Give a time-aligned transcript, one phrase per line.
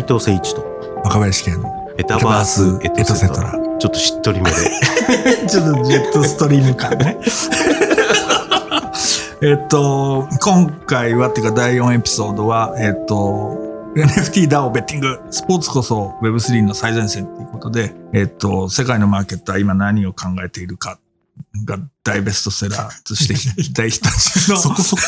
[0.00, 0.64] 斉藤誠一と。
[1.04, 3.52] 若林系のメタバースエトセトラ。
[3.52, 3.78] セトラ。
[3.78, 4.56] ちょっとしっとりめで。
[5.48, 7.18] ちょっとジェットストリーム感ね。
[9.42, 13.58] えっと、今回は、っていうか第4エピソードは、えっと、
[13.96, 20.98] NFT ダオベッティング、スポーツこそ Web3 の最前線ということで、えっと、世界のマーケットは今何を考えているか
[21.64, 23.34] が大ベストセラーとして
[23.72, 25.02] 大ヒット中のそこそこ、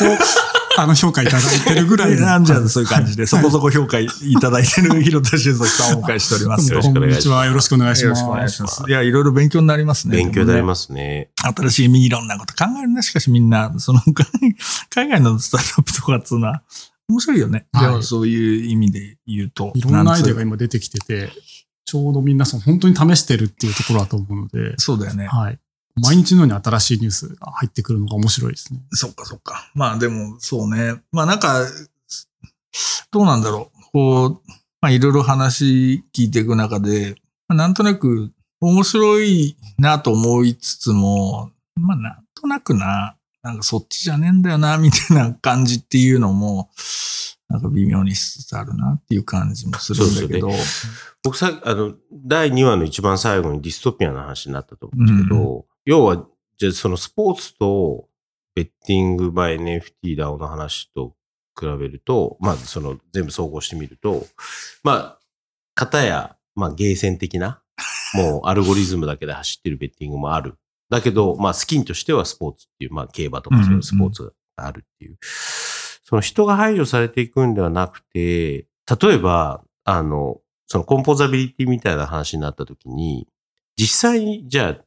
[0.77, 2.21] あの、評価いただいてるぐらいの。
[2.21, 4.07] なんじゃそういう感じで、そこそこ評価い
[4.41, 6.71] ただいてる広田修作さんをお迎えしております。
[6.71, 7.47] よろしくお願いします。
[7.47, 8.21] よろしくお願いします。
[8.45, 8.83] いします。
[8.87, 10.17] いや、いろいろ勉強になりますね。
[10.17, 10.65] 勉強になりす。
[10.65, 11.29] ますね。
[11.55, 13.01] 新しいいろんなこと考えるね。
[13.01, 14.01] しかしみんな、その、
[14.89, 16.63] 海外のスタートアップとかっつうのは、
[17.09, 17.67] 面白いよね。
[17.73, 19.71] はいそういう意味で言うと。
[19.75, 21.31] いろんなアイデアが今出てきてて、
[21.85, 25.27] ちょうどみんなその本当に試してるっていうところだと思うのでう、そうだよね。
[25.27, 25.59] はい。
[25.95, 28.79] 毎日のように新しいニュースが入ってくるのが面白いですね。
[28.91, 29.69] そっかそっか。
[29.75, 31.01] まあでも、そうね。
[31.11, 31.65] まあなんか、
[33.11, 33.81] どうなんだろう。
[33.91, 34.41] こう、
[34.81, 37.15] まあいろいろ話聞いていく中で、
[37.47, 46.69] まあ、なんとなく面白いなと思いつつも、まあなんとなくな、なんかそっちじゃねえんだよな、みたいな感じっていうのも、
[47.49, 50.49] なんか微妙にしつつあるなっていう感じもするんだけど。
[51.23, 58.07] 僕さ、あの、第2話の一番最後にディストピアの話になったと思うんですけど、要は、じゃあそのスポーツと
[58.55, 61.15] ベッティングバイ NFT ダオの話と
[61.59, 64.25] 比べると、まあその全部総合してみると、
[64.83, 65.19] まあ、
[65.75, 67.61] 片や、まあゲーセン的な、
[68.13, 70.55] もうアルゴリズムだけで走ってるベッティングもある。
[70.89, 74.23] だけど、まあスキンとしてはスポーツっていう、まあ競馬とかそういうスポーツ
[74.55, 75.17] があるっていう。
[76.03, 78.67] その人が排除されていくんではなくて、
[79.01, 83.27] 例えば、あの、そのコンポーザビリティみたいな話になった時に、
[83.75, 84.83] 実際に、じゃあ、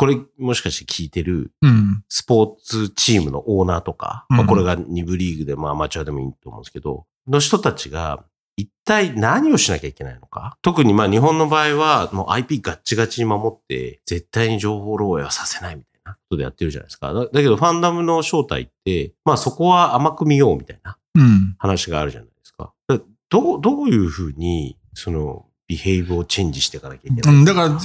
[0.00, 2.02] これもしかして聞いてるうん。
[2.08, 8.24] スポーツチームのオーナーとか、うんまあこれが2部リーグで、まあアマチュアでもいいと思うんですけど、の人たちが
[8.56, 10.56] 一体何をしなきゃいけないのか？
[10.62, 17.12] 特にまあ日本の場合はもう IP ガッチガチに守って、絶対に情報漏洩はさせないみたいなことでやってるじゃないですか。
[17.12, 21.56] だだけどファンダムの正体って、まあそこは甘く見ようみたいなうん。
[21.58, 22.72] 話があるじゃないですか。
[22.88, 27.78] だどう、どういうふうに、その、ビヘイブをチェンジしていかなきゃいけないうん、だから、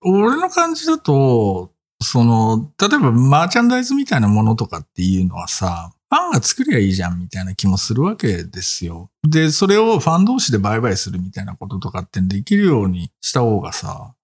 [0.00, 1.70] 俺の感じだと、
[2.02, 9.10] その、例えばマーチャンダイズみたいなものとかっていうのはさ、ファンが作りゃいいじゃんみたいな気もするわけですよ。
[9.22, 14.14] で、それをファン同士で売買するみたいなこととかってできるようにした方がさ、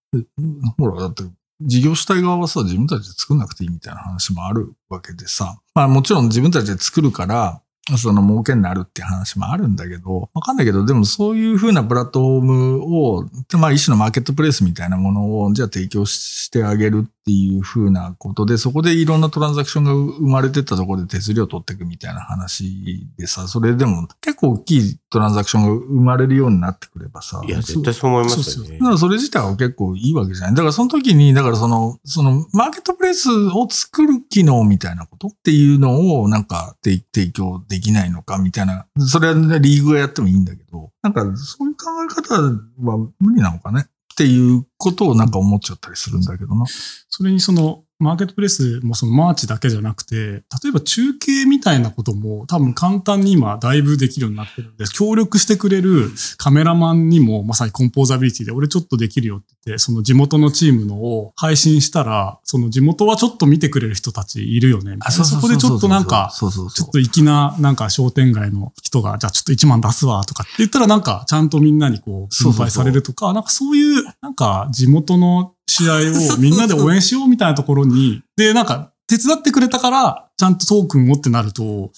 [0.77, 1.23] ほら、だって
[1.61, 7.61] 事業主体側はさ、自分たちで作んなくていいみたいな話もあるわけでさ、まあもちろん自分たちで作るから、
[7.99, 13.29] その儲けになるって話もあるんだけど、わかんないけど、でもそういうふうなプラットフォームを、
[13.59, 28.85] まあ一種のマーケットプレイスみたいなものを、じゃあ提供してあげるっていう風なことで、そこでいろんなトランザクションが生まれてったところで手数料取っていくみたいな話でさ、それでも結構大きいトランザクションが生まれるようになってくればさ、いや、絶対そう思いますよねだ。
[28.85, 30.55] からそれ自体は結構いいわけじゃない。
[30.55, 38.87] だからその時に、だからその、その、マーケットプレイスを作る機能みたいなことっていうのを、なんか提提供できないのかみたいな。
[38.99, 46.65] それは、ね、リーグがやってもいいんだけど、なんかそういう考え方は無理なのかねっていうことをなんか思っちゃったりするんだけどな。
[47.09, 65.25] それにその、マーケットプレスもそのマーチだけじゃなくて、例えば中継みたいなことも多分簡単に今だいぶできるようになってるんで、協力してくれるカメラマンにもまさにコンポーザビリティで俺ちょっとできるよって言って、その地元のチームのを配信したら、その地元はちょっと見てくれる人たちいるよねみたいな。
[65.25, 66.53] そこでちょっとなんか、ちょっ
[66.91, 81.91] と粋な、なんか商店街の人が、じゃあちょっと1万出すわとかって言ったらなんかちゃんとみんなにこう心配されるとか、なんかそういう、なんか地元の試合をみんなで応援しようみたいなところに、で、なんか手伝ってくれたから、ちゃんとトークンをってなると、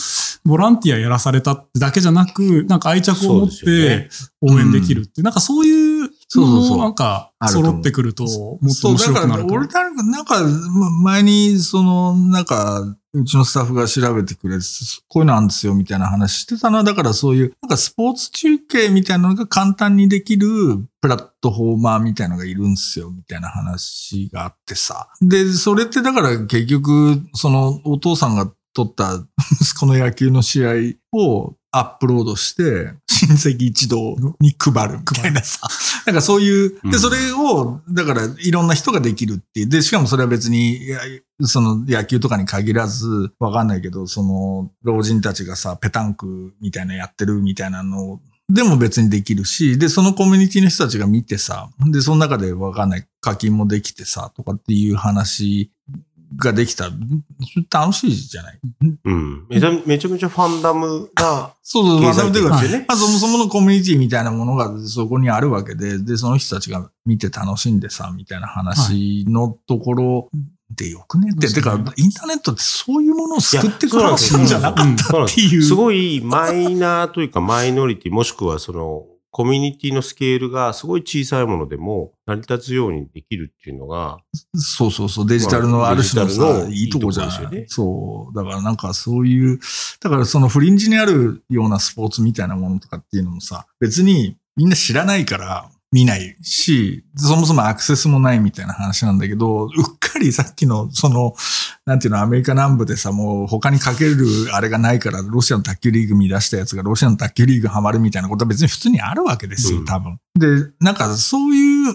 [0.45, 4.09] ボランティアやらされたってだけじゃなく、なんか愛着を持って
[4.41, 6.71] 応援できるって、なんかそういうそうそうそう。
[6.71, 14.65] のもなんか揃ってくると、もっとそう、面白くなるかも俺なんか、なんか、ま前に、その、なんか、うちのスタッフが調べてくれて、
[15.09, 20.49] こういうのあるんですよ、みたいな話してたのは、だからそういう、なんかスポーツ中継みたいなのが簡単にできる
[21.01, 25.09] プラットフォーマーみたいなのがいるんですよ、みたいな話があってさ。
[25.23, 29.15] で、それってだから結局、その、お父さんが撮った
[29.61, 30.73] 息子の野球の試合
[31.13, 35.67] をアップロードして、親戚一同に配るみたいなさ。
[36.07, 39.69] なんかそういう、で、うんそれを、だからいろんな人ができるっていう。
[39.69, 40.81] で、しかもそれは別に、
[41.43, 55.73] その野球とかに限らず、わかんないけど、その、老人たちがさ、ペタンクみたいなのやってるみたいなのをでも別にできるし、で、そのコミュニティの人たちが見てさ、で、その中でわかんない課金もできてさ、とかっていう話
[56.37, 56.93] ができたら
[57.71, 58.61] 楽しいじゃない？
[59.05, 59.47] うん。
[59.49, 62.85] めちゃめちゃめちゃファンダムがそうそう、まあ、経済というか、ね。
[62.87, 70.31] まあ、そもそものコミュニティみたいなものがそこにあるわけで、で、その人たちが見て楽しんでさ、みたいな話のところ
[70.69, 71.31] でよくね？
[71.33, 75.63] って、てか、インターネットってそういうものを救ってくれるんじゃなかったっていう。
[75.63, 84.19] すごいマイナーというかマイノリティ、もしくはそのコミュニティのスケールがすごい小さいものでも成り立つようにできるっていうのが、
[84.55, 87.31] そうそうそう、デジタルのある種のいいとこじゃない？
[87.33, 88.37] ですよねそう。
[88.37, 89.61] だからなんかそういう、
[90.01, 101.35] だからそのフリンジにあるようなスポーツみたいなものとかっていうのもさ、別にみんな知らないから見ないし、そもそもアクセスもないみたいな話なんだけど、うっかりさっきのその、
[101.85, 110.19] なんていうの、アメリカ南部でさ、もう他にかけるあれがないから、ロシアの卓球リーグ見出したやつがロシアの卓球リーグハマるみたいなことは別に普通にあるわけですよ、うん多分。
[110.35, 110.47] で、
[110.81, 111.95] なんかそういう、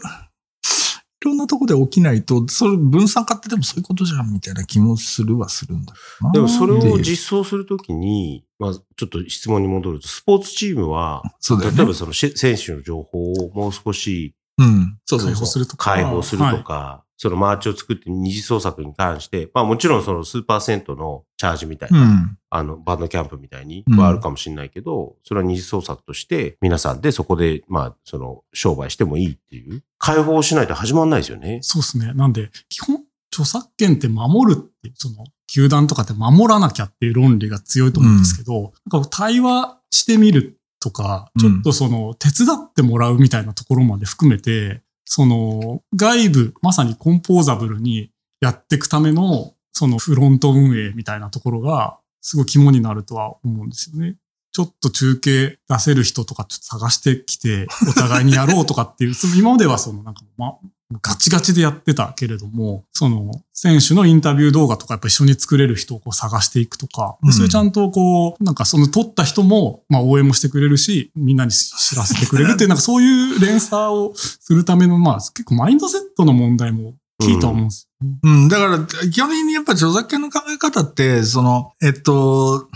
[1.25, 11.77] ろんなとこで起きないと、それ分散化ってでもそういうことじゃんみたいな気もするはするんだけどなでもそれを実装するときに、まあちょっと質問に戻ると、スポーツチームは、そうだよね。
[11.77, 14.97] 例えばそのし選手の情報をもう少しうん。
[15.05, 15.59] そうそうそう解放す。
[15.59, 15.91] るとか。
[15.93, 22.37] 解放するとはいか、そのマーチを作って二次創作に関して、まあもちろんその数パーセントのチャージみたいうな、ん。
[22.49, 31.59] あの、バンドキャンプみたいにうんはあるかもしれないけど、それは二次創作として、皆さんでそこで、まあ、その、商売してもいいっていう、解放しないと始まんないですよね。
[31.61, 32.11] そうですね。
[32.15, 44.81] なんで、基本、著作権って守るってその、球団とかって守らなきゃっていう論理が強いと思うんですけど、なんか対話してみるとか、ちょっとその、手伝ってもらうみたいなところまで含めて、
[45.13, 54.15] その、外部、まさにコンポーザブルにやっていくための、そのフロント運営みたいなところが、すごい肝になるとは思うんですよね。
[54.53, 60.55] ちょっと中継出せる人とかちょっと探してきて、お互いにやろうとかっていう、 今まではそのなんか、ま、
[61.01, 78.19] ガチガチでやってたけれども、その、選手のインタビュー動画とかやっぱ一緒に作れる人をこう探していくとか、うんでそれちゃんとこう、なんかその撮った人も、まあ応援もしてくれるし、みんなに知らせてくれるっていう、 なんかそういう連鎖をするための、まあ結構マインドセットの問題も大きいとは思うんですよね。
[78.23, 78.79] うん、だから、
[79.09, 82.67] 基本的にやっぱ著作権の考え方って、その、えっと、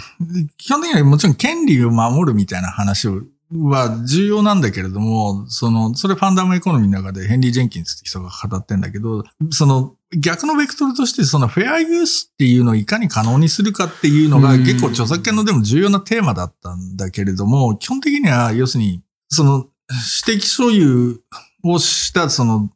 [0.57, 3.21] 基本的にはもちろん権利を守るみたいな話を
[3.63, 14.63] は重要なんだけれども、その、それファンダムエコノミーの中でヘンリー・ジェンキンスって人が語ってんだけど、その、逆のベクトルとして、そのフェアユースっていうのをいかに可能にするかっていうのがうん。
[14.63, 21.21] 結構著作権のでも重要なテーマだったんだけれども、基本的には要するに、その、私的所有
[21.63, 22.69] をしたその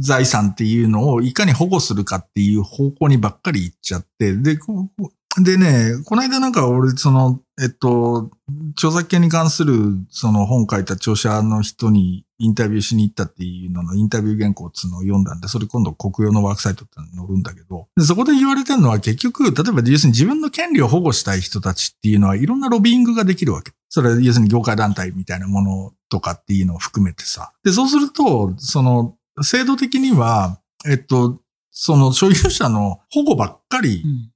[0.00, 4.90] 財産っていうのをいかに保護するかっていう方向にばっかり行っちゃって、で、こ
[5.40, 8.30] でね、この間なんか俺、その、えっと、
[8.72, 9.74] 著作権に関する
[10.10, 23.72] その本書いた著者の人にインタビューしに行ったっていうののインタビュー原稿っていうのを読んだんで、それ今度国用のワークサイトってのに載るんだけど、でそこで言われてるのは結局、例えば要するに自分の権利を保護したい人たちっていうのはいろんなロビーングができるわけ。
[23.88, 27.52] それ要するに業界団体みたいなものとかっていうのを含めてさ。
[27.64, 31.40] で、そうすると、その、制度的には、えっと、
[31.70, 34.31] その所有者の保護ばっかりうん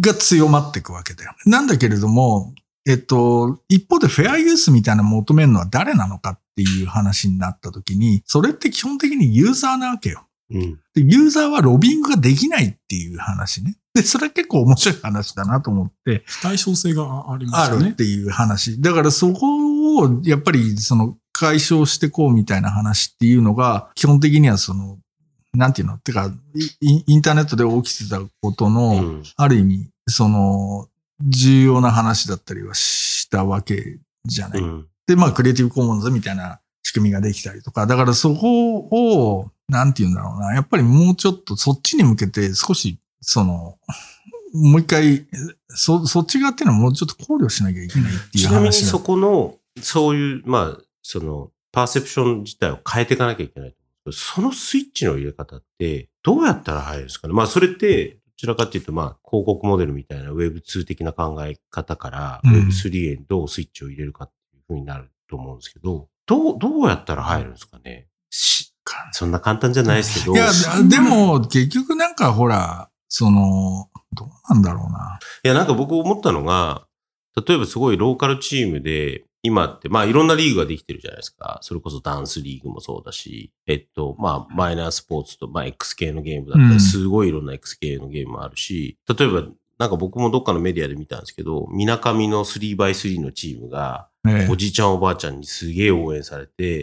[0.00, 1.34] が強まっていくわけだよ。
[1.46, 2.54] なんだけれども、
[2.86, 10.26] えっと、一方でフェアユースみたいなの求めるのは誰なのかっていう話になった時に、それって基本的にユーザーなわけよ。
[10.50, 10.80] うん。
[10.94, 13.76] で、ユーザーはロビングができないっていう話ね。
[13.94, 17.90] で、それは結構面白い話だなと思って、非対称性がありますね。
[17.90, 18.80] るっていう話。
[18.80, 24.98] だからそこを、やっぱりその解消してこうみたいな話っていうのが、基本的にはその、
[25.54, 25.98] なんていうの？
[25.98, 26.30] てか、
[26.80, 30.88] イインターネットで起きてたことの、うんある意味、その、
[31.20, 34.60] 重要な話だったりはしたわけじゃない。
[34.60, 34.86] うん。
[35.06, 43.78] で、まあ、クリエイティブコモンズみたいな仕組みができたりとか、だからそこを、なんて言うんだろうな、やっぱりもうちょっとそっちに向けて少し、その、
[44.54, 45.26] もう一回、
[45.70, 53.74] そ、そっち側っていうのはもうちょっと考慮しなきゃいけないっていうちなみにそこの、そういう、まあ、その、パーセプション自体を変えていかなきゃいけない。
[54.12, 57.34] そのスイッチの入れ方って、どうやったら入るんですかね？
[57.34, 62.68] まあ、それって、どちらかっていうと、まあ、広告モデルみたいな Web2 的な考え方から、うん。
[62.68, 68.08] Web3 へどうスイッチを入れるかっていうふうになると思うんですけど、どう、どうやったら入るんですかね？
[68.30, 68.72] し
[69.12, 70.34] そんな簡単じゃないですけど。
[70.34, 70.46] いや、
[70.88, 75.18] でも、結局なんかほら、その、どうなんだろうな。
[75.44, 76.86] いや、なんか僕思ったのが、
[77.46, 81.58] 例えばすごいローカルチームで、今って、まあいろんなリーグができてるじゃないですか。
[81.62, 89.44] それこそダンスリーグもそうだし、えっと、まあマイナースポーツと、まあ X 系のゲームだったうんり、すごいいろんな X 系のゲームもあるし、例えば、
[89.78, 96.82] なんか僕もどっかのメディアで見たんですけど、みなかみの 3x3 のチームが、ええおじいちゃんおばあちゃんにすげえ応援されて、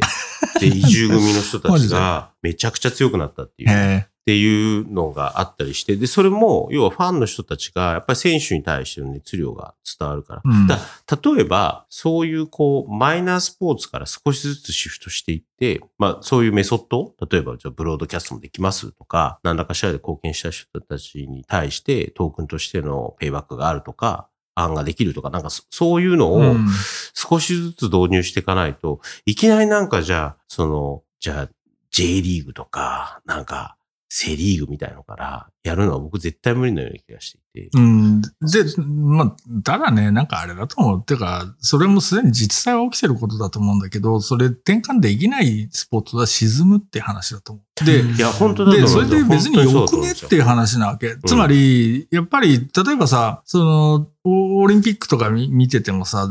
[0.59, 4.05] で、移住組の人たちが めちゃくちゃ強くなったっていう。
[4.27, 10.41] えっていうのがあったりして、で、それも、要はファンの人たちが、やっぱり選手に対しての熱量が伝わるから。
[10.43, 10.79] うんだ
[11.23, 26.67] 例えば、そういうこう、マイナースポーツから少しずつシフトしていって、まあ、そういうメソッド例えば、じゃあ、ブロードキャストもできますとか、何らかしらで貢献した人たちに対して、トークンとしてのペイバックがあるとか、案ができるとか、なんかそそういうのを、うん
[27.13, 31.49] 少しずつ導入していかないと、いきなりなんかじゃあ、その、じゃあ、
[31.91, 33.77] J リーグとか、なんか、
[34.09, 37.77] セリーグみたいのからやるのは僕絶対無理のような気がしていて。
[37.77, 38.21] うん。
[38.21, 38.29] で、
[38.87, 41.03] まあ、ただね、なんかあれだと思う。
[41.03, 47.85] てか、それもすでに実際は起きてることだと思うんだけど、それ転換できないスポーツは沈むって話だと思う。
[47.85, 50.55] で、うんいや、本当だとで、思そうれで別によくねっていう話。
[50.55, 51.17] 話なわけ。
[51.25, 56.27] つまり、やっぱり、例えばさ、その、オオリンピックとか見見ててもさ、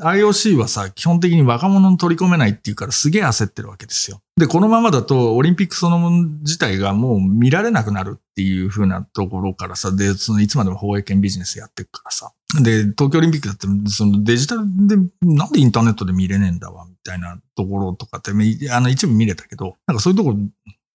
[0.00, 4.20] IOC はさ、基本的に若者に取り込めないっていうからすげえ焦ってるわけですよ。
[4.36, 12.32] で、このままだと、オリンピックそのもの自体がもう見られなくなるっていう風なところからさ、で、そのいつまでも放映権ビジネスやってるからさ。
[12.62, 18.30] で、東京オリンピックだって、そのデジタルで、なんでインターネットで見れねえんだわ、みたいなところとかって、
[18.70, 20.36] あの、一部見れたけど、なんかそういうところ、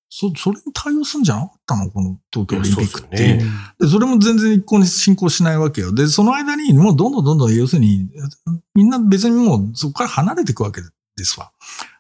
[0.08, 1.92] そ、それに対応するんじゃなかったの？
[1.92, 3.18] この東京オリンピックって。
[3.18, 3.44] ね
[3.78, 5.94] で、それも全然一向に進行しないわけよ。
[5.94, 8.08] で、その間に、もうどんどんどんどん、要するに、
[8.74, 11.52] みんな別にもうそこから離れていくわけですわ。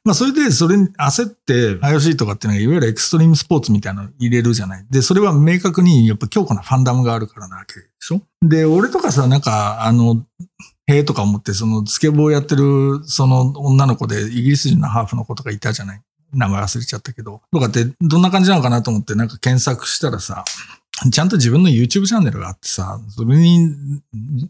[0.05, 4.85] まあ、それで、それに焦って、IOC とかっていうのが、いわゆるエクストリームスポーツみたいなの入れるじゃない。
[4.89, 10.25] で、それは明確に、やっぱ強固なファンダムがあるからなわけでしょで、俺とかさ、なんか、あの、
[10.87, 16.01] へえとか思って、その、スケボーやってる、その女の子で、イギリス人のハーフの子とかいたじゃない。
[16.33, 17.41] 名前忘れちゃったけど。
[17.53, 20.43] とかって、どんな感じなのかなと思って、なんか検索したらさ、
[21.11, 24.01] ちゃんと自分の YouTube チャンネルがあってさ、それに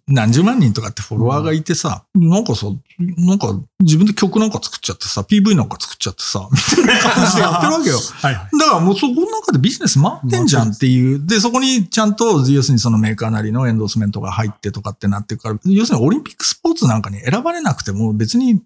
[0.07, 2.67] 何十万人とかってフォロワーがいてさ、なんかさ、
[2.99, 7.97] なんか自分で曲なんか作っちゃってさ、PV なんか作っちゃってさ、みたいな感じでやってるわけよ。
[7.97, 8.57] はいはい。
[8.57, 11.25] だからもうそこの中でビジネス回ってんじゃんっていう。
[11.25, 18.61] で、そこにちゃんと、要するにそのメーカーなりのエンドースメントが入ってとかってなってるから、要するにオリンピックスポーツなんかに選ばれなくても別に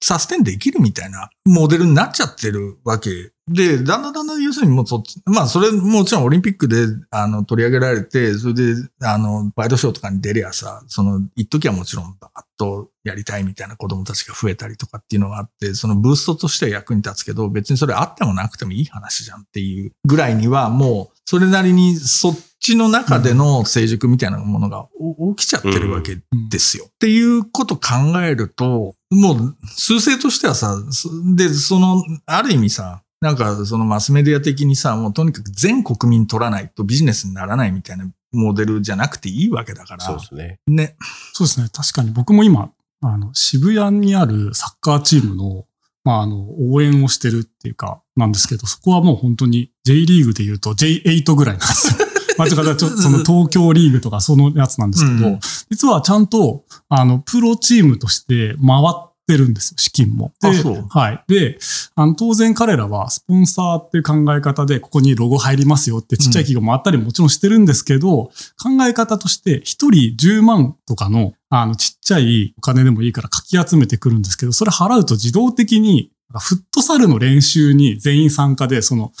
[0.00, 3.32] サステンできるみたいなモデルになっちゃってるわけ。
[3.48, 26.18] で、だんだんだんだん要するにもうそっち、まあそれもちろんオリンピックであの取り上げられて、それであの、バイトショーとかに出りゃさ、その、一時はもちろんバーッとやりたいみたいな子供たちが増えたりとかっていうのがあって、そのブーストとしては役に立つけど、別にそれあってもなくてもいい話じゃんっていうぐらいには、もう、それなりにそっちの中での成熟みたいなものがお起きちゃってるわけ
[26.50, 26.86] ですよ。
[26.88, 40.04] っていうこと考えると、もう、数勢としてはさ、そで、その、ある意味さ、なんかそのマスメディア的にさ、もうとにかく全国民取らないとビジネスにならないみたいなモデルじゃなくていいわけだから。
[40.04, 40.60] そうですね。
[40.66, 40.96] ね。
[41.32, 41.68] そうですね。
[41.72, 42.70] 確かに僕も今、
[43.02, 45.66] あの、渋谷にあるサッカーチームの、
[46.04, 52.08] まあ、あの、応援をしてるっていうか、なんですけど、そこはもう本当に J リーグで言うと J8 ぐらいなんですよ。
[52.38, 60.32] まあ、ちょっとちょっとその東京リーグとかそのやつなんですけど、うん実はちゃんと、あの、プロチームとして回ってるんですよ、資金も。
[60.40, 60.48] で
[60.88, 61.22] はい。
[61.28, 61.58] で、
[61.94, 68.30] あの、当然彼らはスポンサーっていう考え方で、ここにロゴ入りますよってちっちゃい企業もあったりもちろんしてるんですけど、
[68.60, 79.12] 考え方として、一人10万とかの、あの、ちっちゃいお金でもいいからかき集めてくるんですけど、それ払うと自動的に、フットサルの練習に全員参加で、その、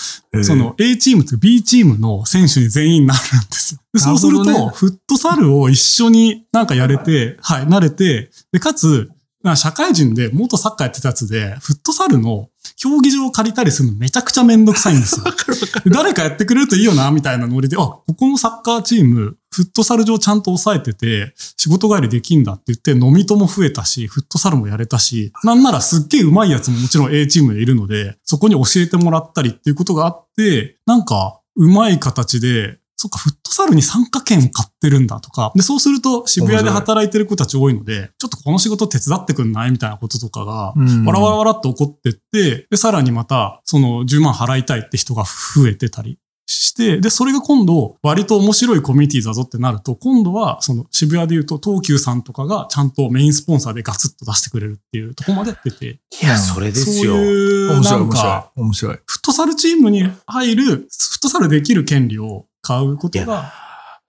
[0.42, 3.80] その A チームと B チームの選手に全員なるんですよ。
[3.94, 9.17] でそうすると、フットサルを一緒になんかやれて、はい、慣れて、で、かつ、まあ
[9.56, 15.24] 社会人で元サッカーやってたやつで、フットサルの競技場を借りたりするのめちゃくちゃめんどくさいんですよ。
[15.84, 35.52] で誰かやってくれるといいよな、みたいなノリで、あ、ここのサッカーチーム、フットサル場ちゃんと抑えてて、仕事帰りできんだって言って、飲み友増えたし、フットサルもやれたし、なんならすっげえ上手いやつももちろん A チームでいるので、そこに教えてもらったりっていうことがあって、なんか、上手い形で、そっか、フットサルに参加券を買ってるんだとか。
[35.54, 57.12] で、そうすると渋谷で働いてる子たち多いので、ちょっとこの仕事手伝ってくんないみたいなこととかが、うんわらわらわらっと起こってって、で、さらにまた、その10万払いたいって人が増えてたりして、で、それが今度、割と面白いコミュニティだぞってなると、今度は、その渋谷で言うと、東急さんとかがちゃんとメインスポンサーでガツッと出してくれるっていうところまで出て、いや、それですよ。
[57.12, 58.50] そういう、白いか、。
[58.56, 58.98] 面白い。
[59.06, 63.52] フットサルチームに入る、フットサルできる権利を買うことが、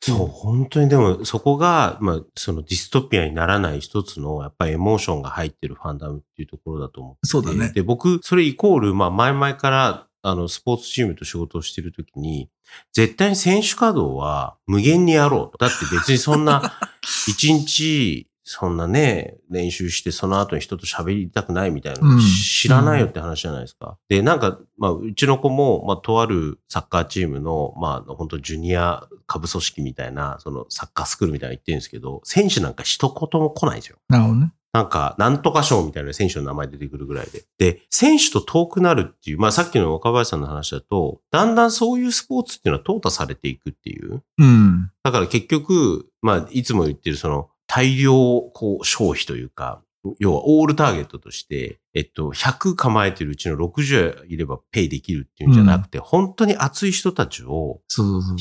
[0.01, 12.49] そう、本当にでも、そこが、まあ、そのディストピアにならない一つの、やっぱりエモーションが入ってるファンダムっていうところだと思っててそうだねで、僕、それイコール、まあ、前々から、あの、スポーツチームと仕事をしてるときに、
[12.93, 15.65] 絶対に選手稼働は無限にやろうと。
[15.65, 16.79] だって別にそんな、
[17.27, 23.99] 一日、そんなね、練習してその後に人と喋りたくないみたいなのうん知らないよって話じゃないですか。
[24.07, 33.97] で、なんか、まあ、うちの子も、まあ、とあるサッカーチームの、まあ、本当ジュニア下部組織みたいな、そのサッカースクールみたいなの言ってるんですけど、選手なんか一言も来ないんですよ。
[34.09, 34.51] なるほどね。
[34.73, 37.43] なんか、なんとか賞みたいな選手の名前出てくるぐらいで。
[37.59, 44.23] で、選手と遠くなるっていう、まあさっきの若林さんの話だと、だんだんそういうスポーツっていうのは淘汰されていくっていう。
[44.39, 44.91] うん。
[45.03, 48.13] だから結局、まあいつも言ってるその大量
[48.53, 49.83] こう消費というか、
[50.17, 57.81] 要はオールターゲットとして、えっと、100構えてるうちの60いればペイできるっていうんじゃなくて、本当に熱い人たちを。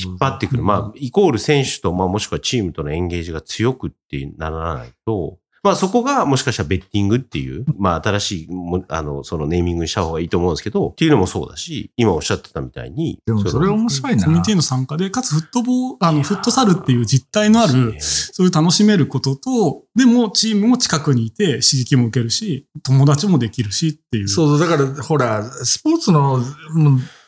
[0.03, 0.63] 引っ張ってくる。
[0.63, 5.37] まあ、イコール選手と、まあ、もしくはチームとのエンゲージが強くってならないと、
[5.69, 13.19] まあ、そこがもしかしたらベッティングっていう、まあ、新しいも、あの、そのネーミングにした方がいいと思うんですけど、っていうのもそうだし、今おっしゃってたみたいに。
[13.27, 14.23] でもそれを面白いな。
[14.23, 24.27] コミュニティの参加で、かつフットボール、あの、フットサルっていう実態のある、そういう楽しめることと、でもチームも近くにいて刺激も受けるし、友達もできるしっていう。
[24.27, 26.39] そうだから、ほら、スポーツの、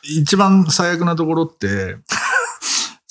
[0.03, 1.97] 一番最悪なところって、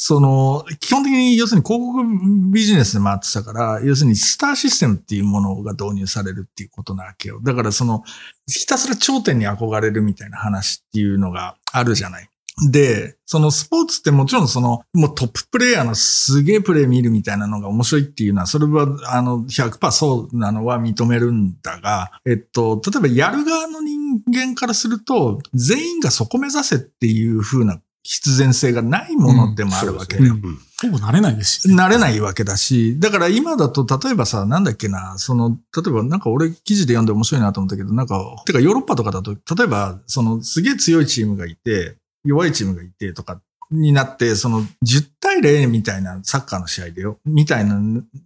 [0.02, 2.02] その、基本的に要するに広告
[2.50, 7.38] ビジネスで回ってたから、要するにスターシステムっていうものが導入されるっていうことなわけよ。
[7.42, 8.02] だからその、
[8.48, 12.30] ひたすら頂点に憧れるみたいな話っていうのがあるじゃない。
[12.70, 30.34] で、そのスポーツってもちろんその、もうトッププレイヤーのすげえプレイ見るみたいなのが面白いっていうのは、それはあの100%そうなのは認めるんだが、えっと、例えばやる側の人間からすると、全員がそこ目指せっていう風な必然性がないものでもあるわけだよ。
[30.34, 47.78] うんほぼ慣れないですしね、なれないわけだし、だから今だと、例えばさ、なんだっけな、その、例えばなんか俺記事で読んで面白いなと思ったけど、なんか、てかヨーロッパとかだと、例えば、そのすげえ強いチームがいて、弱いチームがいてとかになって、その10対0みたいなサッカーの試合でよ、みたいな、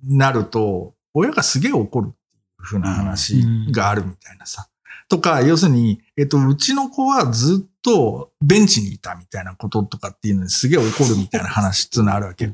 [0.04, 2.14] なると、親がすげえ怒るってい
[2.60, 4.68] う風な話があるみたいなさ。
[5.08, 12.52] とか、要するに、えっと、うちの子はずっとベンチにいたみたいなこととかっていうのにすげえ怒るみたいな話っていうのあるわけ。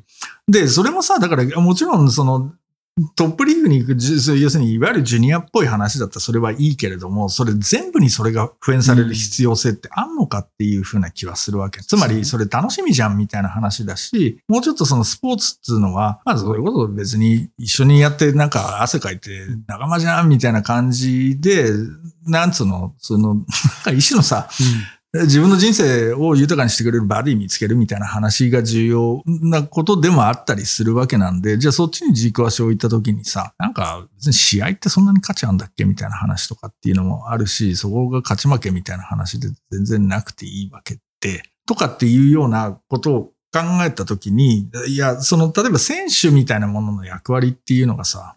[0.49, 2.53] で、それもさ、だからもちろんその、
[3.15, 11.81] トップリーグに行く、要するにいわゆるジュニアっぽい話だったらそれはいいけれども、それ全部にそれが普遍される必要性ってあんのかっていうふうな気はするわけ。
[11.81, 21.71] つまりそれ楽しみじゃんみたいな話だし、もうちょっとそのスポーツっていうのは、まずそういうこと別に一緒にやってなんか汗かいて仲間じゃんみたいな感じで、
[22.27, 23.45] なんつうの、その、なん
[23.85, 24.49] か一種のさ、
[25.12, 48.37] 自分の人生を豊かにしてくれるバディ見つけるみたいな話が重要なことでもあったりするわけなんで、じゃあそっちに軸足を置いた時にさ、なんか別に試合ってそんなに価値あるんだっけみたいな話とかっていうのもあるし、そこが勝ち負けみたいな話で全然なくていいわけで、とかっていうようなことを考えた時に、いや、その、例えば選手みたいなものの役割っていうのがさ、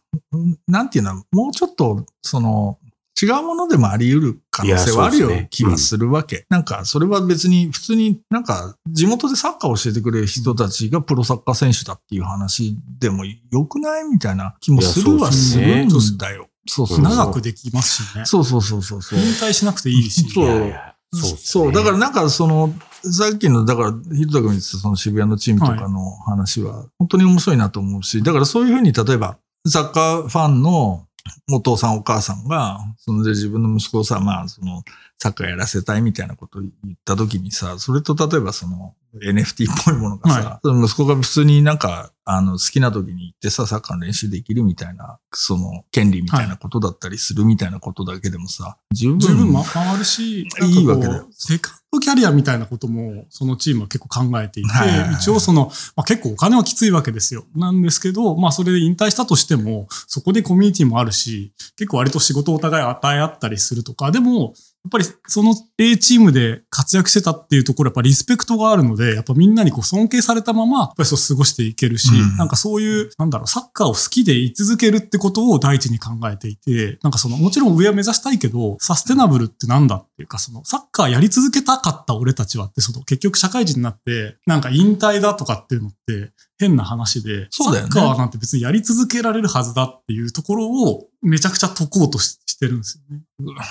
[0.68, 2.80] なんていうの、もうちょっと、その、
[3.22, 6.46] 違うものでもあり得る可能性はあるようですね気はするわけ。
[6.50, 16.48] なんか、それは別に普通になんか地元でサッカーを教えてくれる人たちがプロサッカー選手だっていう話でも良くないみたいな気もするはするんだよ。
[16.68, 17.04] そうそうそう。
[17.04, 18.26] 長くできますしね。
[18.26, 19.20] そうそうそうそうそう。
[19.20, 20.22] 引退しなくていいし。
[20.30, 22.74] そうそうねそう、だからなんかその、
[23.04, 31.06] さっきの、だから、ヒルタ君言ってたその渋谷のチームとかの話は、本当に面白いなと思うし、だからそういうふうに、例えば、サッカーファンの
[31.52, 34.84] お父さんお母さんが、そので自分の息子をさ、まあ、その、
[35.20, 49.20] サッカーやらせたいみたいなことを言った時にさ、それと例えばその NFT っぽいものがさ、はその息子が普通になんか、あの、好きな時に行ってさ、サッカーの練習できるみたいな、その、権利みたいなことだったりするみたいなことだけでもさ、十分。
[49.20, 54.70] 十分ま回るし、いいわけだよセカンドキャリアみたいなことも、そのチームは結構考えていて、
[55.14, 57.46] 一応その、まあ、結構お金はきついわけですよ。
[57.56, 64.54] なんですけど、まあそれで引退したとしても、そこでコミュニティもあるし、結構割と仕事をお互い与え合ったりするとか、でも、や
[64.88, 72.38] っぱりその A チームで活躍してたっていうところやっぱリスペクトがあるので、やっぱみんなにこう尊敬されたまま、やっぱりそう過ごしていけるし、うん。
[72.38, 86.32] なんかそういう、なんだろう、サッカーを好きで居続けるってことを第一に考えていて、なんかその、もちろん上は目指したいけど、サステナブルってなんだっていうか、その、サッカーやり続けたかった俺たちはって、その、結局社会人になって、なんか引退だとかっていうのって
[86.64, 93.24] 変な話で、そうだよねサッカーなんて別にやり続けられるはずだっていうところをめちゃくちゃ解こうとししてるんですよね。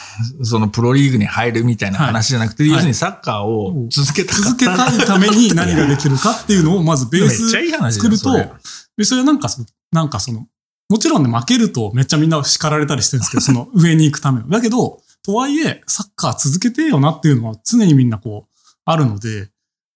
[0.45, 4.35] そのプロリーグに入るみたいな話じゃなくて、はい要するにサッカーを続けた。
[4.35, 8.53] 続けたいために何ができるかっていうのをまずベース話作るとそれ、
[8.99, 10.47] でそれなんかそ、なんかその、
[10.89, 14.49] もちろんね、負けるとめっちゃみんな叱られたりしてるんですけど、 その上に行くための。
[14.49, 19.52] だけど、とはいえ、サッカー続けてよなっていうのは常にみんなこう、あるので、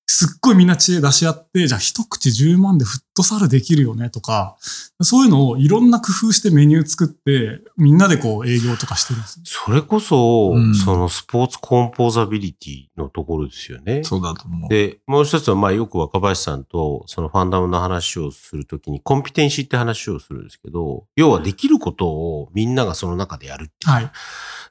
[0.07, 4.57] すっごいみんな知恵出し合って、じゃあ一口10万で振っトサルできるよねとか、
[5.01, 9.41] そういうのをいろんな工夫してメニュー作って、みんなでこう営業とかしてるんです。
[9.45, 14.05] それこそ、うんそのスポーツコンポーザビリティのところですよね。
[14.05, 14.69] そうだと思う。
[14.69, 24.11] で、もう一つは、まあよく若林さんとそのファンダムの話をするときに、コンピテンシーって話をするんですけど、要はできることをみんながその中でやるっていう。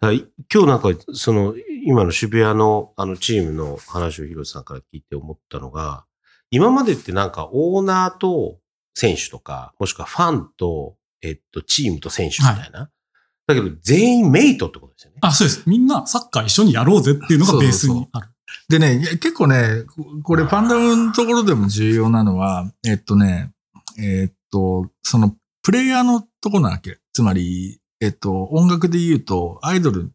[0.01, 0.25] はい。
[0.53, 1.55] 今日なんか、その、
[1.85, 6.04] 今の渋谷のあのチームの話を広瀬さんから聞いて思ったのが、
[6.55, 8.59] 今までってなんかオーナーと
[8.93, 12.89] 選手とか、もしくはファンと、えっと、チームと選手みたいな。
[13.47, 15.17] だけど、全員メイトってことですよね。
[15.19, 15.63] あ、そうです。
[15.65, 18.29] みんなサッカー一緒にやろうぜっていうのがベースにある。
[18.69, 23.51] でね、いや結構ね、ここれファンダムのところでも重要なのは、えっとね、
[23.99, 26.99] えっと、そのプレイヤーのところなわけ。
[27.11, 30.11] つまり、えっと、音楽で言うと、アイドル、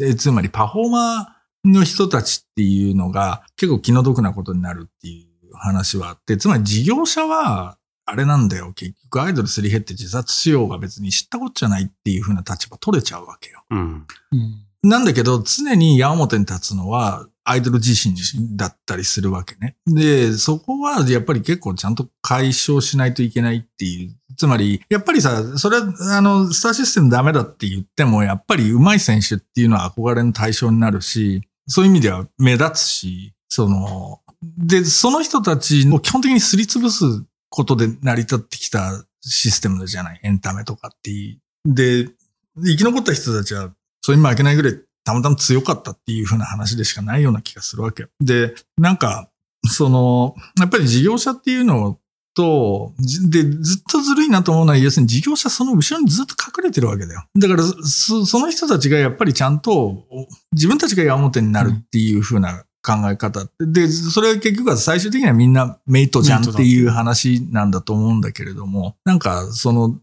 [0.00, 1.26] えつまりパフォーマー
[1.64, 5.29] の人たちっていうのが結構気の毒なことになるっていう
[5.60, 8.72] 話はあって、つまり事業者は、あれなんだよ。
[8.72, 13.62] 結局アイドルすり減って自殺しようが別に知ったことじゃないっていう風な立場取れちゃうわけよ。
[13.70, 14.06] うん。
[14.32, 14.66] うん。
[14.82, 19.76] なんだけど、常に矢面に立つのは、アイドル自身だったりするわけね。
[19.86, 24.16] で、そこはやっぱり結構ちゃんと解消しないといけないっていう。
[24.36, 37.04] つまり、やっぱりさ、それは、あの、スターシステムダメだって言っても、やっぱり上手い選手っていうのは憧れの対象になるし、そういう意味では目立つし、その、で、その人たちを基本的にすりつぶす
[37.48, 41.74] ことで成り立ってきたシステムじゃないエンタメとかっていう。
[41.74, 42.08] で、
[42.56, 43.70] 生き残った人たちは、
[44.02, 48.08] それに負けないぐらいたまたま強かったっていう風な話でしかないような気がするわけよ。
[48.20, 49.30] で、なんか、
[49.64, 51.98] その、やっぱり事業者っていうの
[52.34, 52.94] と、
[53.28, 57.24] で、ずっとずるいなと思うのは、要するに事業者その後ろにずっと隠れてるわけだよ。
[57.38, 60.06] だから、その人たちがやっぱりちゃんと、
[60.52, 63.46] 自分たちが矢面になるっていう風な考え方。
[63.58, 69.98] で、それは結局は最終的にはみんなメイトじゃんっていう話なんだと思うんだけれども、なんか、その、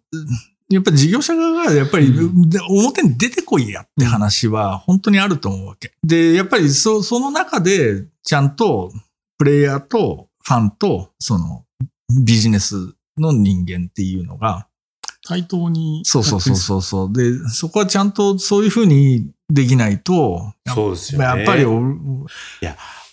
[0.69, 2.13] やっぱり事業者側がやっぱり、
[2.69, 5.93] 表に出てこいやって話は本当にあると思うわけ。
[6.03, 8.91] で、やっぱりそその中でちゃんと
[9.37, 11.63] プレイヤーとファンとその
[12.23, 12.75] ビジネス
[13.17, 14.67] の人間っていうのが、
[15.25, 16.01] 対等に。
[16.03, 17.13] そうそうそうそうそう。
[17.13, 21.25] で、そこはちゃんとそういうふうにできないと、そうですよね。
[21.25, 21.81] やっぱりお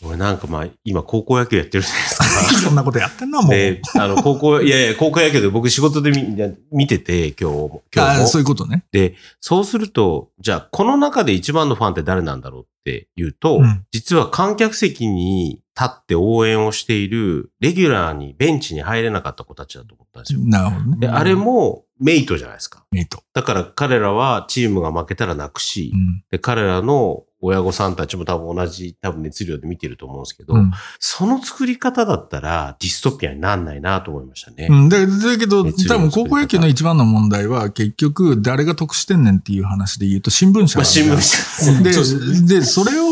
[0.07, 2.25] 俺なんかまあ、今高校野球やってるじゃないですか。
[2.61, 3.51] いろんなことやってんな、もう。
[3.51, 6.37] で、あの、高校、いやいや、高校野球で僕仕事で見
[6.73, 8.27] 見てて、今日も、今日あも。
[8.27, 8.85] そういうことね。
[8.93, 20.41] で、そうすると、じゃあ、この中で一番のファンって誰なんだろうっていうと、うん実は観客席に立って応援をしている、レギュラーにベンチに入れなかった子たちだと思ったんですよ。
[20.45, 20.99] なるほどね。
[20.99, 22.85] で、あれもメイトじゃないですか。
[22.91, 23.23] メイト。
[23.33, 34.67] だから彼らはチームが負けたら泣くし、うんで、彼らの親御さんたちも多分同じ多分熱量で見てると思うんですけど、うんその作り方だったらディストピアになんないなと思いましたね。
[34.69, 41.83] うん、だだけど、多分高校野球の一番の問題は、結局、誰が得してんねんっていう話で言うと、新聞社まあ、新聞社。
[41.83, 41.93] で、
[42.61, 43.05] で、それを、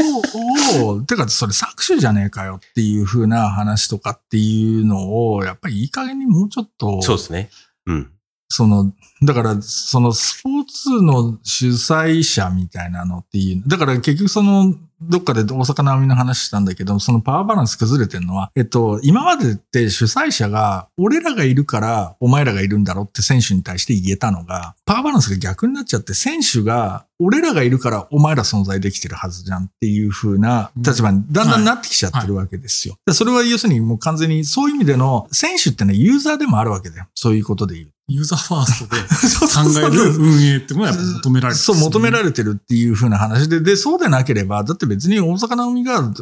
[0.80, 7.50] をてか、それ搾取じゃねえかよっていう風な話とかっていうのを、やっぱりいい加減にもうちょっと、そうですね。
[7.86, 8.10] うん。
[8.48, 14.74] その、だから、そのスポーツの主催者みたいなのっていう、だから結局その、
[15.08, 32.96] どっかで大阪なおみの話したんだけど、そのパワーバランス崩れてるのは、えっと、今までって主催者が、俺らがいるから、お前らがいるんだろって選手に対して言えたのが、パワーバランスが逆になっちゃって、選手が、俺らがいるから、お前ら存在できてるはずじゃんっていう風な立場にだんだんなってきちゃってるわけですよ。
[33.06, 37.06] でそれは要するにもう完全に、そういう意味での、選手ってね、ユーザーでもあるわけだよ。
[37.14, 37.92] そういうことで言う。
[38.14, 39.00] ユーザーファーストで
[39.88, 41.64] 考える運営っていうのはやっぱ求められてる。
[41.64, 46.12] そう、求められてるっていう風な話で、で、そうでなければ、だって別に大阪なおみが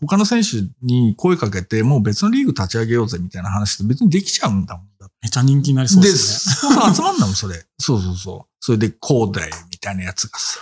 [0.00, 4.86] 他の選手に声かけて、もう別のリーグ立ち上げようぜみたいな話って別にできちゃうんだもん。
[5.22, 6.54] めちゃ人気になりそうで、ですね。
[6.54, 7.66] そうそう集まんだもん、それ。
[7.78, 8.54] そうそうそう。
[8.60, 10.60] それで、こうだよ、みたいなやつがさ。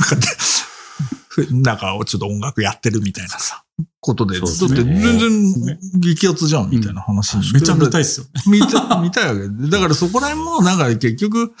[0.00, 3.64] なんかで、なんかちょっと音楽やってるみたいなさ、
[4.00, 4.36] ことで。
[4.36, 7.36] そうですねだって全然激アツじゃん、みたいな話。
[7.52, 8.30] めちゃ見たいですよね。
[8.46, 9.70] 見た、見たいわけで。
[9.70, 11.52] だからそこら辺も、なんか結局、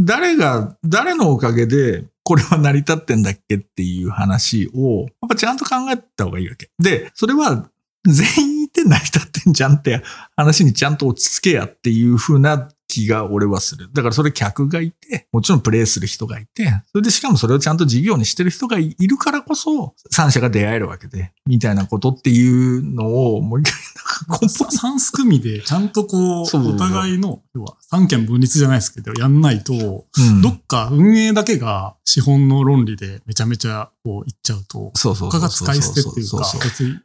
[0.00, 6.70] 誰が、誰のおかげで、これは成り立ってんだっけっていう話を、やっぱちゃんと考えた方がいいわけ。
[6.78, 7.68] で、それは、
[8.04, 10.02] 全員いて成り立ってんじゃんって
[10.34, 13.88] 話にちゃんと落ち着けやっていう風な気が俺はする。
[13.94, 23.80] だからそれ客がいて、もちろんプレイする人がいて、それでしかもそれをちゃんと事業にしてる人がいるからこそ、三者が出会えるわけで、みたいなことっていうのを、もう一回
[24.28, 36.98] なんか三す組でちゃんとこう、お互いの、要は三権分立じゃないですけど、やんないと、うんどっか運営だけが資本の論理でめちゃめちゃこう言っちゃうと、他が使い捨てっていうか別に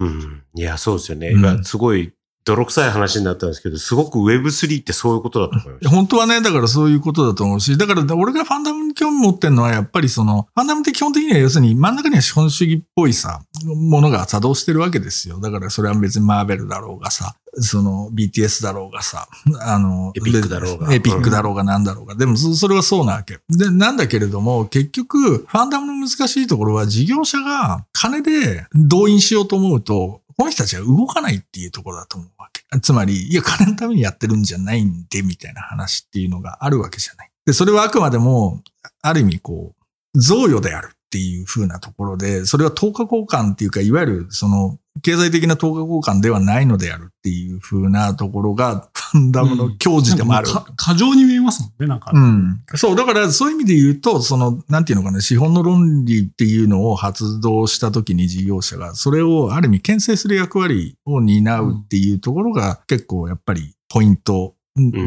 [0.00, 0.42] うん。
[0.54, 1.28] いや、そうですよね。
[1.28, 2.13] うん今すごい
[2.44, 5.90] 泥臭い話になったんですけど、すごく Web3 ってそういうことだと思いました。
[5.90, 15.40] 本当はね、だからそういうことだと思うし、だから俺がファンダムに興味持ってるのはやっぱりその、ファンダムって基本的には要するに真ん中には資本主義っぽいさ、ものが作動してるわけですよ。
[15.40, 19.26] だからそれは別にマーベルだろうがさ、その BTS だろうがさ、
[19.60, 22.14] あの、エピックだろうがエピックだろうがなんだろうが。
[22.14, 23.38] でもそそれはそうなわけ。
[23.48, 32.62] で、なんだけれども、結局、ファンダムの難しいところは事業者が金で動員しようと思うと、この人たちは動かないっていうところだと思うわけ。
[32.80, 37.30] つまり、いや、金のためにやってるんじゃないんで、みたいな話っていうのがあるわけじゃない。
[37.46, 38.62] で、それはあくまでも、
[39.02, 39.74] ある意味こ
[40.14, 50.48] う、贈与であるっていう風なところで、それは等価交換っていうか、いわゆるその、経済的な等価交換ではないのであるっていう風なところが、ファンダムの教示でもある。
[50.48, 52.12] うか過剰に見えますもんね、なんか。
[52.14, 52.62] うん。
[52.76, 64.54] そう、だからそういう意味で言うと、その、なんていうのかな、資本の論理っていうのを発動したときに事業者が、それをある意味牽制する役割を担うっていうところが結構やっぱりポイント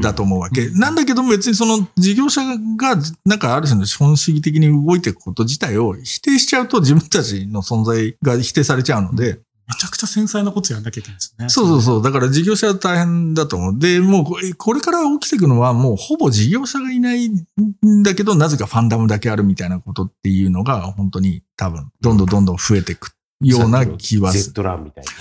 [0.01, 0.67] だと思うわけ。
[0.67, 11.49] うんなんだけども別にその事業者が、なんかある種の資本主義的に動いていくこと自体を否定しちゃうと自分たちの存在が否定されちゃうので、めちゃくちゃ繊細なことやんなきゃいけないですよね。
[11.49, 12.03] そうそうそう。
[12.03, 13.79] だから事業者は大変だと思う。
[13.79, 24.43] で、もうこれこれから起きていくのはもうほぼ事業者がいないんだけど、なぜかファンダムだけあるみたいなことっていうのが本当に多分どんどんどんどん増えていくような気はする。
[24.53, 25.11] Z ランみたいな。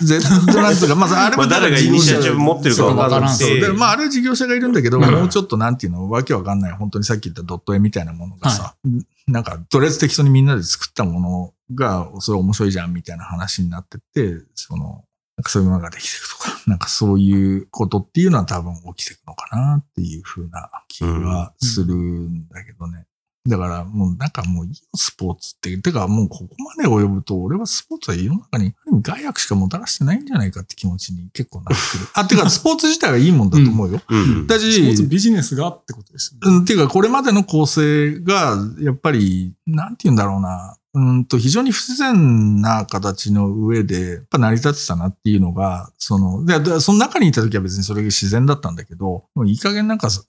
[0.00, 8.76] Z ランツが、まずあれもまあ誰がイニシアチブ持ってるかわからんそうで、まああれは事業者がいるんだけど、うんもうちょっとなんていうの、わけわかんない、本当にさっき言ったドット絵みたいなものがさ、
[9.26, 15.04] なんか、とりあえず適当にみんなで作ったものが、それ面白いじゃんみたいな話になってって、その、
[15.36, 23.06] なんかそういうものができていくとか、 なんかそういうことっていうのは多分起きていくのかなっていうふうな気はするんだけどね。
[23.46, 25.78] だからもうなんかもういいよ、スポーツって。
[25.78, 32.08] てかもうここまで及ぶと、俺はスポーツは世の中に害悪しかもたらしてないんじゃないかって気持ちに結構なってくる。
[32.14, 34.02] あ、てかスポーツ自体はいいもんだと思うよ。
[34.08, 34.46] うん。
[34.46, 36.56] だスポーツし、ビジネスがってことですよね。
[36.56, 50.24] うん、っていうか、これまでの構成が、やっぱり、なんて言うんだろうな、うんと、非常に不自然な形の上で、やっぱ成り立ってたなっていうのが、その、で、その中にいた時は別にそれが自然だったんだけど、もういい加減なんかそ、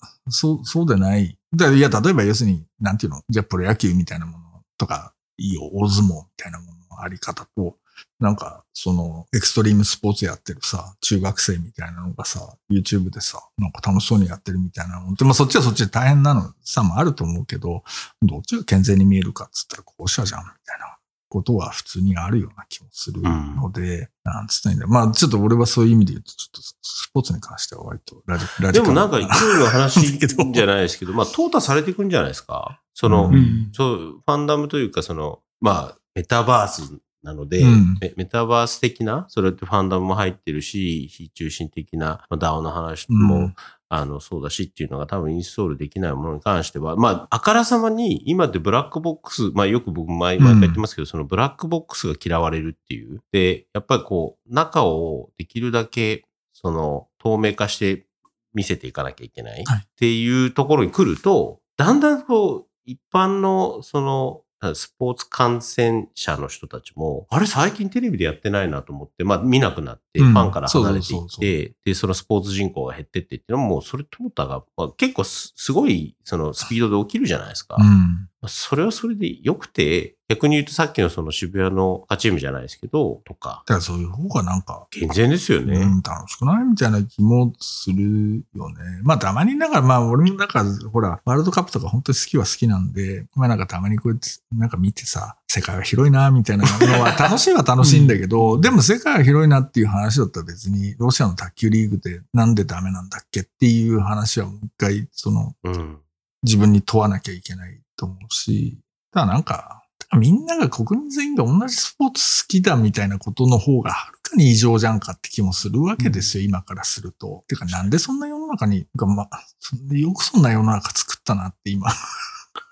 [0.54, 1.40] う、そうでない。
[1.56, 4.44] だいや、例えば要するに、なんていうの、じゃあプロ野球みたいなもの
[4.78, 7.78] とか、いいよ、大相撲みたいなもののあり方と、
[8.20, 17.84] なんか、その、エクストリームスポーツやってるさ、中学生みたいなのがさ、YouTube でさ、なんか楽しそうにやってるみたいなのって、まあそっちはそっちで大変なのさもあると思うけど、
[18.22, 20.98] どっちが健全に見えるかっつったら後者じゃん、みたいな
[21.30, 28.74] ことは普通にあるような気もするので、なんつったらいいんだまあちょっと俺はそういう意味で言うと、ちょっとスポーツに関しては割とラジラジカル。
[28.74, 32.82] でもなんか、いろいろ話だけどじゃないですけど、 まあ、淘汰されていくんじゃないですか。
[32.94, 33.70] その、うんうん。
[33.72, 37.98] そう、ファンダムというか、その、まあ、メタバースなので、うん。
[38.00, 43.56] メメタバース的な、それってファンダムも入ってるし、非中心的な、まあ、DAO の話も、うん。
[43.92, 53.20] あの、そうだしっていうのが多分インストールできないものに関しては、まあ、あからさまに今ってブラックボックス、まあよく僕毎毎回言ってますけど、そのブラックボックスが嫌われるっていう。
[53.32, 58.06] で、やっぱりこう、中をできるだけ、その、透明化して
[58.54, 59.80] 見せていかなきゃいけないはい。
[59.80, 64.42] っていうところに来ると、だんだんこう、一般の、その、
[64.74, 77.78] スポーツ観戦者の人たちも、あれ最近テレビでやってないなと思って、まあ見なくなって、うんファンから離れていって、で、そのスポーツ人口が減ってってっていうのも、もうそれトータが、まあ、結構すすごい、そのスピードで起きるじゃないですか。
[77.78, 78.29] まうん。
[78.42, 85.80] あそれはそれで良くて、逆に言うとさっきのその渋谷の勝ちームじゃないですけど、とか、だからそういう方がなんか、健全ですよね。
[85.80, 88.76] うん、楽しくないみたいな気もするよね。
[89.02, 105.98] まあたまになんか、まあ俺もなんか、ほら、ワールドカップとか本当に好きは好きなんで、まあなんかたまにこうやって、なんか見てさ、世界は広いな、みたいなのは楽しいは楽しいんだけど、でも世界は広いなっていう話だったら別に、ロシアの卓球リーグでなんでダメなんだっけっていう話はもう一回、その、うん。
[106.44, 108.80] 自分に問わなきゃいけないと思うし、
[109.12, 109.84] ただなんか、
[110.18, 117.44] みんなが国民全員が同じスポーツ好きだみたいなことの方がはるかに異常じゃんかって気もするわけですよ、今からすると。
[117.48, 121.92] てか、なんでそんな世の中に、がまあ、そんでよくそんな世の中作ったなって今、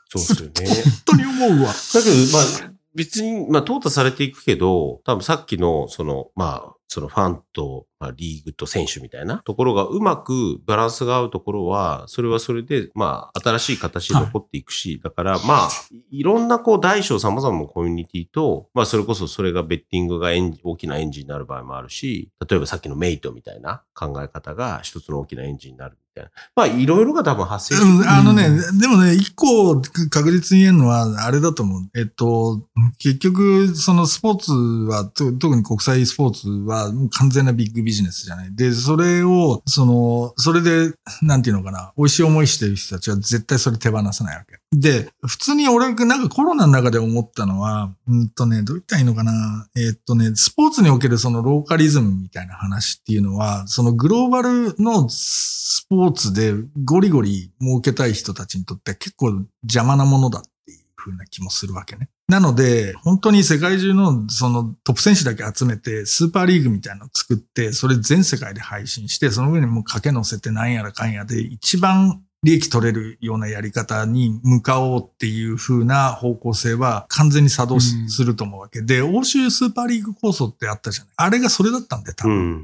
[0.10, 0.82] そうですよね。
[0.84, 1.68] 本当に思うわ。
[1.68, 15.70] だけど、まあ、別に、まあ、淘汰されていくけど、多分さっきの、その、まあ、そのファンと、まあ、リーグと選手みたいなところがうまくバランスが合うところは、それはそれで、まあ、新しい形で残っていくし、だから、まあ、
[16.12, 26.32] いろんなこう、大小様々なコミュニティと、まあ、それこそそれがベッティングがエンジ大きなエンジンになる場合もあるし、例えばさっきのメイトみたいな考え方が一つの大きなエンジンになるみたいな。
[26.56, 31.89] まあ、いろいろが多分発生してくるうん、あのね、でもね、一個確実に言えるのは、あれだと思う。
[31.96, 32.62] えっと、
[33.00, 38.56] 結局、そのスポーツは、と特に国際スポーツは、完全なビッグビジネスじゃない。
[38.56, 44.60] で、それを、その、それで、なんていうのかな、美味しい思いしてる人たちは絶対それ手放さないわけ。
[44.72, 49.68] で、普通に俺、なんかコロナの中で思ったのは、うんとね、どう言ったらいいのかな。
[49.76, 62.10] えーっとね、スポーツにおけるそのローカリズムみたいな話っていうのは、そのグローバルのスポーツでゴリゴリ儲けたい人たちにとっては結構邪魔なものだっていう風な気もするわけね。
[62.28, 78.82] なので、本当に世界中のそのトップ選手だけ集めて、スーパーリーグみたいなのを作って、それ全世界で配信して、その上にもう駆け乗せてなんやらかんやで、一番利益取れるようなやり方に向かおうっていう風な方向性は完全に作動すると思うわけ。
[78.82, 81.13] で、欧州スーパーリーグ構想ってあったじゃない。
[81.17, 82.63] あれがそれだったんで、多う分。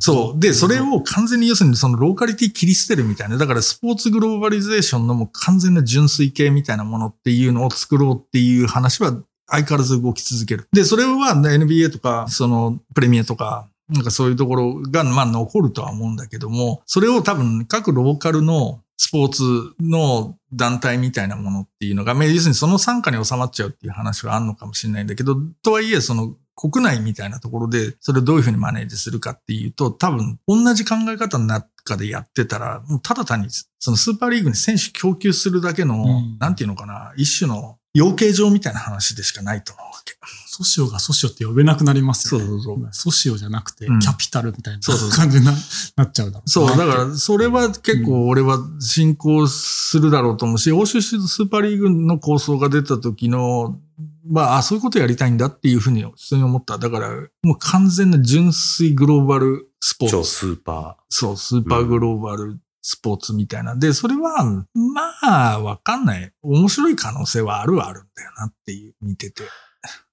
[0.00, 0.40] そう。
[0.40, 3.36] で、それを完全に要するにそのローカリティ切り捨てるみたいな。
[3.36, 9.14] だからスポーツグローバリゼーションのもう完全な純粋系みたいなものっていうのを作ろうっていう話は
[9.46, 10.66] 相変わらず動き続ける。
[10.72, 19.42] で、それは NBA とか、そのプレミアとか、なんかそういうところが、まあ残るとは思うんだけども、それを多分各ローカルのスポーツ
[19.80, 36.38] の団体みたいなものっていうのが、まあ要するにその参加に収まっちゃうっていう話はあるのかもしれないんだけど、とはいえその国内みたいなところで、それをどういうふうにマネージするかっていうと、多分同じ考え方の中でやってたら、もうただ単にそのスーパーリーグに選手供給するだけの、うん。
[36.38, 40.14] なんていうのかな、一種の養鶏場みたいな話でしかないと思うわけ。
[40.46, 42.46] ソシオがソシオって呼べなくなりますよね。
[42.46, 44.80] そうそうそうソシオじゃなくて、うんキャピタルみたいな
[45.16, 45.52] 感じにな
[45.96, 53.78] なっちゃうだろうなそう、だから、それは結構俺は進行するだろうと思うし、欧州スーパーリーグの構想が出た時の、
[54.26, 56.78] まあ、あ、そういうことやりたいんだっていうふうに普通に思った。
[56.78, 57.10] だから、
[57.42, 60.30] もう完全な純粋グローバルスポー超ツ。
[60.30, 63.74] スーパそう、スーパーグローバルスポーツみたいな。
[63.74, 64.44] で、それは、
[64.74, 66.30] まあ、わかんない。
[66.42, 69.42] 面白い可能性はあるはあるんだよなっていう、見てて。
[69.42, 69.46] ー。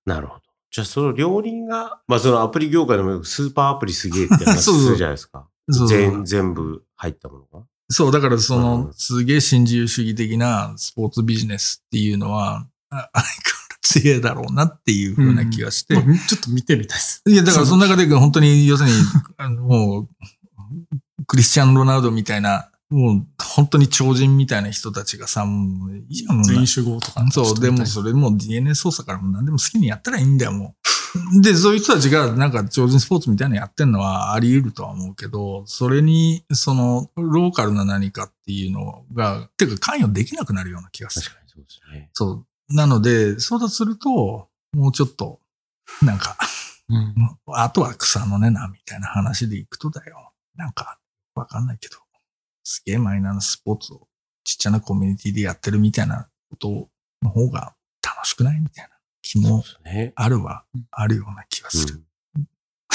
[0.05, 0.41] なるほど。
[0.71, 5.49] じゃあその両輪が、まあそのアプリ業界でもよくスーパーアプリすげえって話 そうそうするじゃないですか。
[5.69, 7.65] そう全全部入ったものが。
[7.89, 13.31] そう、だからその、うんすげえ新自由主義的なスポーツビジネスっていうのは、あ相変わ
[13.69, 15.95] らず強いだろうなっていうふうな気がして。
[15.95, 17.21] まあちょっと見てみたいです。
[17.27, 18.95] いや、だからその中で本当に、要するに、
[19.35, 20.09] あのもう、
[21.27, 27.25] クリスチャン・ロナウドみたいな、もう本当に超人みたいな人たちがさ、もういいじゃん、もう全員集合とか。
[27.31, 30.81] そう、でもそれもう DNA 操作からも何でも好きにやったらいいんだよ、もう。
[31.41, 41.25] で、そういう人たちがなんか超人スポーツみたいなのやってんのはあり得るとは思うけど、それに、その、ローカルな何かっていうのが、てか関与できなくなるような気がする。
[41.25, 42.09] 確かにそうですね。
[42.13, 42.75] そう。
[42.75, 45.39] なので、そうだとすると、もうちょっと、
[46.01, 46.37] なんか、
[46.89, 47.15] うん
[47.55, 50.31] あとは草の根な、みたいな話でいくとだよ。
[50.55, 50.97] なんか、
[51.35, 51.95] わかんないけど、
[52.63, 54.07] すげえマイナーなスポーツを
[54.43, 56.89] ちっちゃなコミュニティでやってるみたいなこと
[57.21, 58.91] の方が楽しくないみたいな
[59.21, 59.63] 気も。
[60.15, 61.95] あるは、あるような気がする。
[61.95, 62.05] うん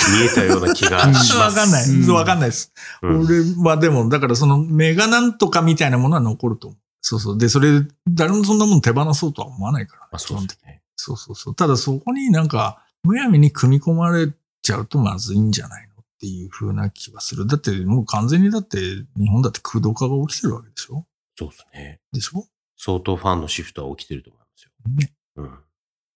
[0.09, 1.35] 見えたような気がします。
[1.37, 1.89] わかんない。
[1.89, 2.73] うんわかんないです。
[3.03, 6.81] うん俺はでも、だからそのメガなんとかみたいなものは残ると思う。
[7.01, 7.39] そうそう。
[7.39, 10.83] で、それ、誰もそんなもん手放そうとは思わないから、まあそうですね。
[10.97, 11.55] そうそうそう。
[11.57, 15.96] ただそこになんか、むやみに組み込まれちゃうとまずいんじゃないの？
[16.17, 17.47] っていう風な気がする。
[17.47, 18.79] だってもう完全にだって
[19.17, 21.07] 日本だって空洞化が起きてるわけでしょ？
[21.39, 22.01] そうですね。
[22.13, 22.47] でしょ？
[22.79, 24.71] 相当ファンのシフトは起きてると思いますよ。
[24.95, 25.13] ね。
[25.37, 25.45] うん。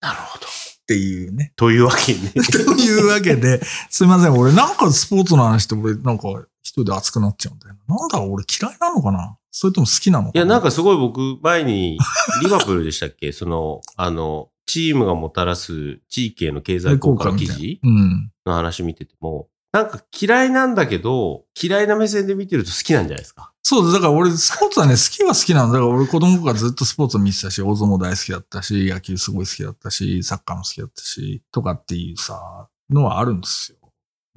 [0.01, 0.47] なるほど。
[0.47, 1.53] っていうね。
[1.57, 2.31] というわけにね。
[2.51, 3.61] というわけで、
[3.91, 4.33] すいません。
[4.33, 6.29] 俺なんかスポーツの話って俺なんか
[6.63, 7.95] 一人で熱くなっちゃうんだよな。
[7.97, 9.37] なんだ俺嫌いなのかな？
[9.51, 11.99] それとも好きなのかいや、なんかすごい僕、前に、
[12.43, 13.33] リバプールでしたっけ？
[13.33, 18.33] その、あの、チームがもたらす地域への経済効果の記事うん。
[18.47, 23.53] の話見てても、なんか嫌いなんだけど、嫌いな目線で見てると好きなんじゃないですか？
[23.63, 23.95] そうです。
[23.95, 25.73] だから俺スポーツはね、好きは好きなの。
[25.73, 33.79] だから俺子供からずっとスポーツ見てたし、大相撲大好きだったし、野球すごい好きだったし、サッカーも好きだったし、とかっていうさ、のはあるんですよ。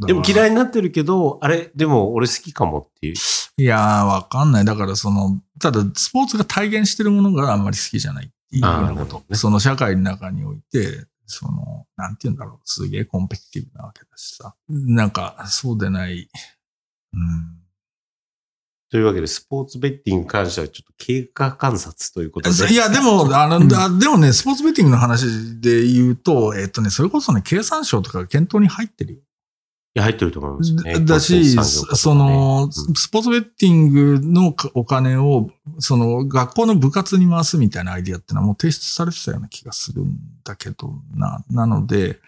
[0.06, 3.16] でも嫌いいになってるけど、あれ、でも俺好きかもっていう。
[3.58, 4.66] いやー、わかんない。
[4.66, 9.24] だからその、ただスポーツが体現してるものがあんまり好きじゃないっていうこと。
[9.30, 12.60] ねその社会の中において、その、なんて言うんだろう。
[12.66, 14.56] すげえコンペティティブなわけだしさ。
[14.70, 16.30] なんか、そうでない。
[17.14, 17.64] うん。
[18.90, 22.72] というわけで、スポーツベッティングに関してはちょっと経過観察ということで。
[22.72, 29.20] いや、でも、あの、うでもね、スポーツベッティングの話で言うと、えっとね、それこそね、経産省とかが検討に入ってるよ。
[29.96, 31.00] いや、入ってると思いますよね。
[31.06, 41.44] だし、その、うんスポーツベッティングのお金を、その、学校の部活に回すみたいなアイディアってのはもう提出されてたような気がするんだけどな。
[41.52, 42.20] なので、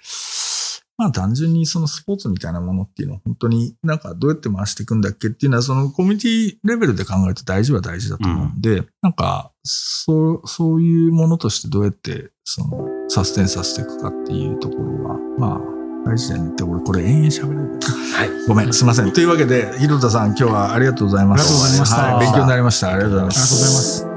[0.98, 15.75] まあ単純にそのスポーツみたいなものっていうのは本当になんかどうやって回していくんだっけっていうのはそのコミュニティレベルで考えると大事は大事だと思うんで、なんかそう、そういうものとしてどうやってそのサステンさせていくかっていうところは、まあ
[16.06, 17.80] 大事だよねって、俺これ延々喋れる。
[18.16, 18.30] はい。
[18.48, 19.12] ごめん、すいません。
[19.12, 21.42] というわけで、広田さん、今日はありがとうございます。
[21.42, 22.90] ありがとうございましたはい勉強になりました。
[22.90, 23.40] ありがとうございます。
[23.40, 24.15] ありがとうございます。